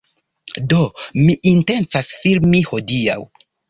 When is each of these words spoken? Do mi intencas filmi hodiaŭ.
Do 0.71 0.79
mi 1.21 1.37
intencas 1.53 2.13
filmi 2.27 2.67
hodiaŭ. 2.75 3.25